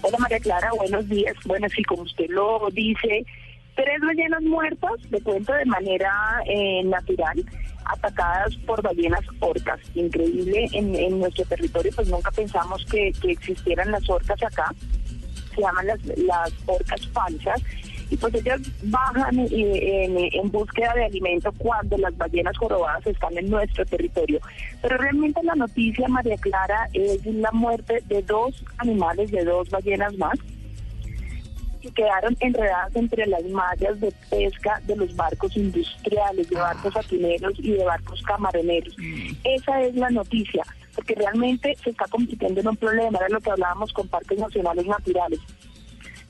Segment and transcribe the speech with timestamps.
[0.00, 1.34] Hola María Clara, buenos días.
[1.44, 3.26] Bueno, sí, como usted lo dice,
[3.74, 6.12] tres ballenas muertas, de cuento de manera
[6.46, 7.44] eh, natural,
[7.84, 9.80] atacadas por ballenas orcas.
[9.94, 14.72] Increíble, en, nuestro territorio pues nunca pensamos que, existieran las orcas acá.
[15.54, 17.60] Se llaman las, las orcas falsas
[18.10, 23.50] y pues ellas bajan eh, en, búsqueda de alimento cuando las ballenas jorobadas están en
[23.50, 24.40] nuestro territorio.
[24.80, 30.16] Pero realmente la noticia, María Clara, es la muerte de dos animales, de dos ballenas
[30.16, 30.38] más
[31.80, 37.52] que quedaron enredadas entre las mallas de pesca de los barcos industriales, de barcos atineros
[37.58, 38.94] y de barcos camaroneros.
[38.98, 39.30] Mm.
[39.44, 40.64] Esa es la noticia,
[40.94, 44.86] porque realmente se está convirtiendo en un problema, era lo que hablábamos con parques nacionales
[44.86, 45.38] naturales.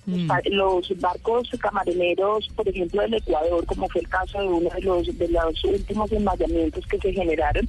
[0.09, 0.31] Mm.
[0.53, 5.19] Los barcos camaroneros, por ejemplo, del Ecuador, como fue el caso de uno de los,
[5.19, 7.69] de los últimos enmayamientos que se generaron,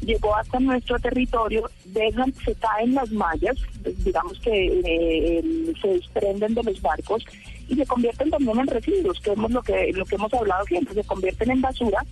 [0.00, 3.56] llegó hasta nuestro territorio, dejan, se caen las mallas,
[3.98, 5.44] digamos que eh,
[5.82, 7.22] se desprenden de los barcos
[7.68, 10.94] y se convierten también en residuos, que es lo que, lo que hemos hablado siempre,
[10.94, 12.02] se convierten en basura,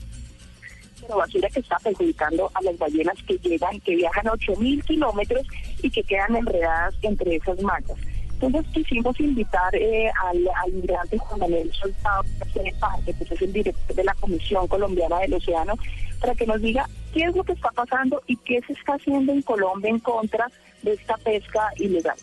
[1.00, 5.47] pero basura que está perjudicando a las ballenas que llegan, que viajan a 8.000 kilómetros
[5.83, 7.97] y que quedan enredadas entre esas mallas.
[8.43, 14.03] Entonces quisimos invitar eh, al, almirante Juan Manuel Soltado, que que es el director de
[14.03, 15.75] la Comisión Colombiana del Océano,
[16.21, 19.33] para que nos diga qué es lo que está pasando y qué se está haciendo
[19.33, 20.49] en Colombia en contra
[20.83, 22.17] de esta pesca ilegal.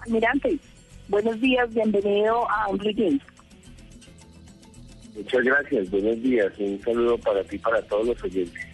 [0.00, 0.58] Almirante,
[1.08, 3.22] buenos días, bienvenido a Jeans.
[5.16, 8.66] Muchas gracias, buenos días, un saludo para ti y para todos los oyentes.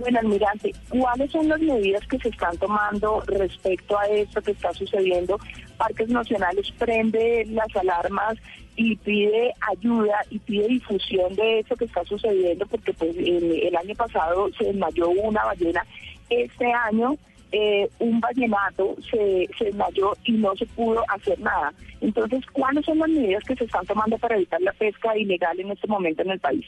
[0.00, 4.72] Bueno, almirante, ¿cuáles son las medidas que se están tomando respecto a esto que está
[4.72, 5.38] sucediendo?
[5.76, 8.38] Parques Nacionales prende las alarmas
[8.76, 13.94] y pide ayuda y pide difusión de eso que está sucediendo porque pues el año
[13.94, 15.84] pasado se desmayó una ballena.
[16.30, 17.18] Este año
[17.52, 21.74] eh, un ballenato se, se desmayó y no se pudo hacer nada.
[22.00, 25.72] Entonces, ¿cuáles son las medidas que se están tomando para evitar la pesca ilegal en
[25.72, 26.64] este momento en el país?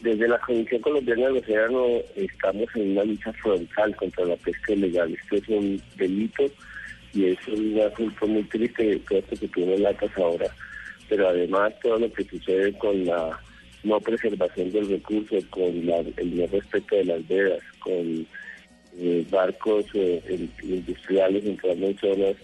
[0.00, 1.86] Desde la Comisión Colombiana del Océano
[2.16, 5.12] estamos en una lucha frontal contra la pesca ilegal.
[5.12, 6.44] Esto es un delito
[7.12, 10.46] y es un asunto muy triste todo esto que tiene latas ahora.
[11.08, 13.38] Pero además todo lo que sucede con la
[13.82, 18.26] no preservación del recurso, con el no respeto de las vedas, con
[18.98, 22.36] eh, barcos eh, industriales entrando en zonas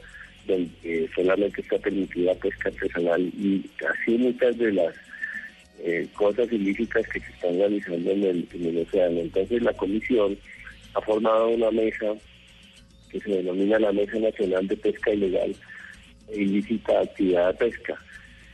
[0.46, 4.94] donde solamente está permitida pesca artesanal y así muchas de las
[5.82, 9.20] eh, cosas ilícitas que se están realizando en el, en océano.
[9.20, 10.36] Entonces la comisión
[10.94, 12.14] ha formado una mesa
[13.10, 15.54] que se denomina la Mesa Nacional de Pesca Ilegal
[16.28, 17.98] e Ilícita Actividad de Pesca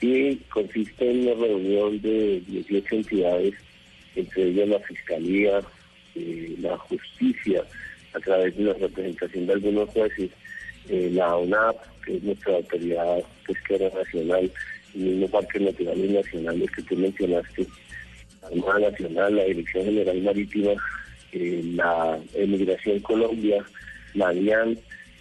[0.01, 3.55] y consiste en una reunión de 18 entidades,
[4.15, 5.61] entre ellas la Fiscalía,
[6.15, 7.63] eh, la Justicia,
[8.15, 10.31] a través de la representación de algunos jueces,
[10.89, 14.51] eh, la ONAP, que es nuestra autoridad pesquera nacional,
[14.97, 17.67] mismo Parques Naturales Nacionales que tú mencionaste,
[18.43, 20.73] la Armada Nacional, la Dirección General Marítima,
[21.33, 23.65] eh, la Emigración Colombia,
[24.15, 24.33] la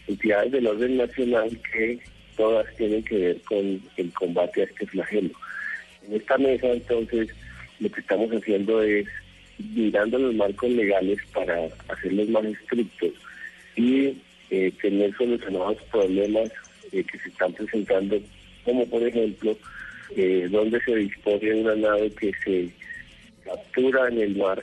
[0.08, 2.00] entidades del orden nacional que
[2.38, 5.32] todas tienen que ver con el combate a este flagelo.
[6.08, 7.30] En esta mesa entonces
[7.80, 9.08] lo que estamos haciendo es
[9.58, 13.12] mirando los marcos legales para hacerlos más estrictos
[13.76, 14.18] y
[14.50, 16.52] eh, tener solucionados problemas
[16.92, 18.20] eh, que se están presentando
[18.66, 19.56] como por ejemplo
[20.16, 22.70] eh, donde se dispone una nave que se
[23.44, 24.62] captura en el mar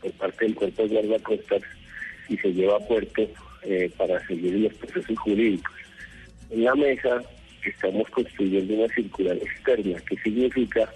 [0.00, 1.62] por parte del cuerpo de guardacostas
[2.28, 3.28] y se lleva a puerto
[3.64, 5.74] eh, para seguir los procesos jurídicos.
[6.50, 7.22] En la mesa
[7.64, 10.88] estamos construyendo una circular externa, que significa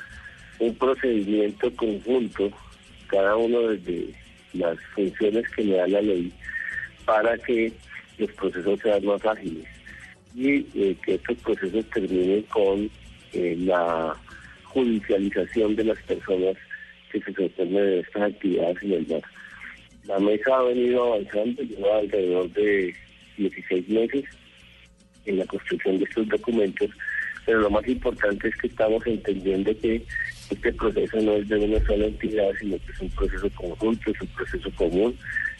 [0.58, 2.50] un procedimiento conjunto,
[3.08, 4.08] cada uno desde
[4.54, 6.32] las funciones que le da la ley,
[7.04, 7.72] para que
[8.18, 9.75] los procesos sean más ágiles
[10.36, 12.90] y eh, que estos procesos terminen con
[13.32, 14.14] eh, la
[14.64, 16.56] judicialización de las personas
[17.10, 19.22] que se sostienen de estas actividades en el mar.
[20.04, 22.94] La mesa ha venido avanzando, lleva alrededor de
[23.38, 24.24] 16 meses
[25.24, 26.90] en la construcción de estos documentos,
[27.46, 30.04] pero lo más importante es que estamos entendiendo que
[30.50, 34.20] este proceso no es de una sola entidad, sino que es un proceso conjunto, es
[34.20, 35.16] un proceso común,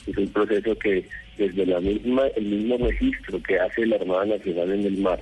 [0.07, 1.05] es un proceso que
[1.37, 5.21] desde la misma el mismo registro que hace la Armada Nacional en el mar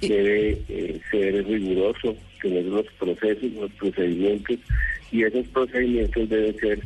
[0.00, 4.58] debe eh, ser riguroso, tener los procesos, los procedimientos,
[5.12, 6.80] y esos procedimientos deben ser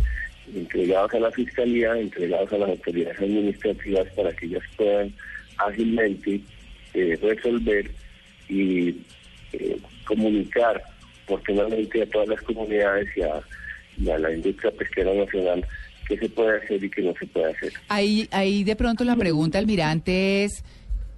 [0.54, 5.12] entregados a la Fiscalía, entregados a las autoridades administrativas para que ellas puedan
[5.58, 6.40] ágilmente
[6.94, 7.90] eh, resolver
[8.48, 8.88] y
[9.52, 10.82] eh, comunicar
[11.26, 13.40] oportunamente a todas las comunidades y a,
[14.18, 15.64] la industria pesquera nacional
[16.06, 17.72] qué se puede hacer y qué no se puede hacer.
[17.88, 20.64] Ahí, ahí de pronto la pregunta, almirante, es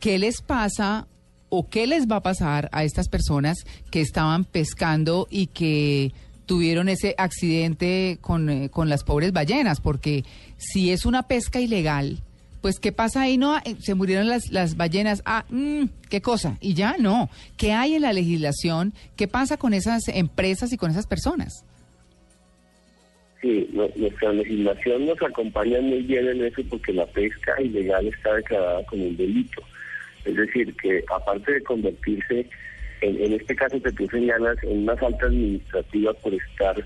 [0.00, 1.06] ¿qué les pasa
[1.49, 3.59] o qué les va a pasar a estas personas
[3.91, 6.12] que estaban pescando y que
[6.47, 9.81] tuvieron ese accidente con, eh, con las pobres ballenas?
[9.81, 10.25] Porque
[10.56, 12.23] si es una pesca ilegal,
[12.61, 13.38] pues ¿qué pasa ahí?
[13.38, 15.23] No, eh, se murieron las, las ballenas.
[15.25, 16.56] Ah, mm, ¿qué cosa?
[16.61, 17.31] Y ya no.
[17.56, 18.93] ¿Qué hay en la legislación?
[19.15, 21.65] ¿Qué pasa con esas empresas y con esas personas?
[23.47, 28.85] Sí, nuestra legislación nos acompaña muy bien en eso porque la pesca ilegal está declarada
[28.87, 29.63] como un delito.
[30.25, 32.45] Es decir, que aparte de convertirse,
[33.03, 36.85] en, este caso que tú señalas, en una falta administrativa por estar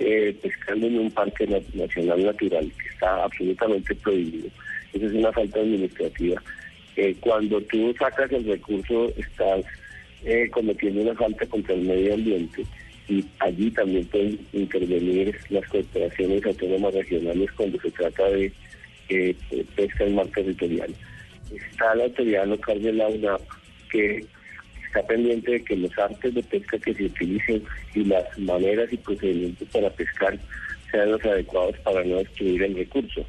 [0.00, 4.48] eh, pescando en un parque nacional natural, que está absolutamente prohibido,
[4.94, 6.42] esa es una falta administrativa.
[6.96, 9.64] Eh, cuando tú sacas el recurso, estás
[10.24, 12.64] eh, cometiendo una falta contra el medio ambiente
[13.08, 18.52] y allí también pueden intervenir las corporaciones autónomas regionales cuando se trata de
[19.08, 19.34] eh,
[19.76, 20.94] pesca en mar territorial.
[21.54, 23.40] Está la autoridad local de la UNAP
[23.90, 24.24] que
[24.86, 27.62] está pendiente de que los artes de pesca que se utilicen
[27.94, 30.38] y las maneras y procedimientos para pescar
[30.90, 33.26] sean los adecuados para no destruir el recurso.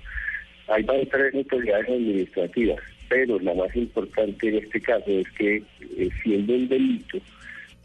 [0.67, 2.79] Hay tres autoridades administrativas,
[3.09, 5.63] pero la más importante en este caso es que
[5.97, 7.17] eh, siendo un delito,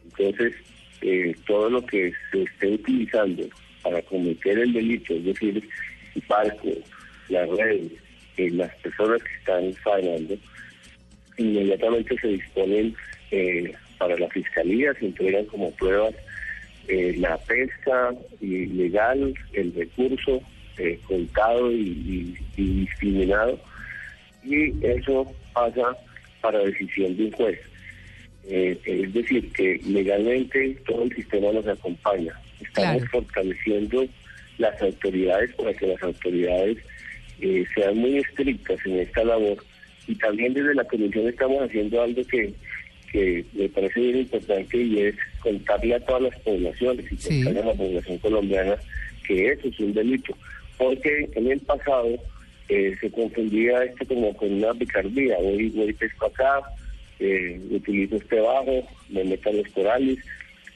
[0.05, 0.55] entonces
[1.01, 3.45] eh, todo lo que se esté utilizando
[3.83, 5.69] para cometer el delito, es decir,
[6.15, 6.69] el barco,
[7.29, 7.87] la red,
[8.37, 10.37] eh, las personas que están fallando,
[11.37, 12.95] inmediatamente se disponen
[13.31, 16.15] eh, para la fiscalía, se entregan como pruebas
[16.89, 20.41] la pesca ilegal, el recurso
[21.07, 23.61] contado y, y discriminado,
[24.43, 25.95] y eso pasa
[26.41, 27.68] para decisión de un juez.
[28.47, 32.33] Eh, es decir, que legalmente todo el sistema nos acompaña.
[32.61, 34.07] Estamos fortaleciendo
[34.59, 36.79] las autoridades para que las autoridades
[37.41, 39.59] eh, sean muy estrictas en esta labor.
[40.07, 42.53] Y también desde la Comisión estamos haciendo algo que,
[43.13, 47.67] que me parece bien importante y es contarle a todas las poblaciones y contarle a
[47.67, 48.77] la población colombiana
[49.27, 50.37] que eso es un delito.
[50.79, 52.09] Porque en el pasado
[52.69, 55.37] eh, se confundía esto como con una picardía.
[55.39, 56.61] Hoy, hoy pesco acá,
[57.21, 60.19] eh, utilizo este bajo, me meto a los corales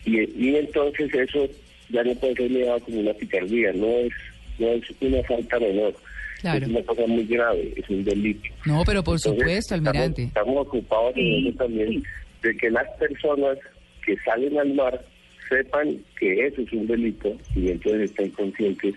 [0.05, 1.49] y, entonces eso
[1.91, 4.13] ya no puede ser mirado como una picardía, no es,
[4.59, 5.95] no es una falta menor.
[6.43, 8.49] Es una cosa muy grave, es un delito.
[8.65, 10.25] No, pero por supuesto, almirante.
[10.25, 12.03] Estamos, ocupados eso también,
[12.43, 13.59] de que las personas
[14.05, 15.01] que salen al mar
[15.49, 18.95] sepan que eso es un delito y entonces estén conscientes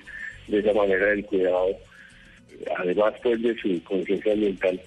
[0.47, 1.67] de esa manera del cuidado,
[2.77, 4.81] además pues de su conciencia ambiental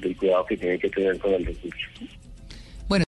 [0.00, 1.86] del cuidado que tiene que tener con el recurso.